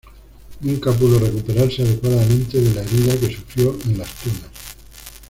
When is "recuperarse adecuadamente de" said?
1.19-2.73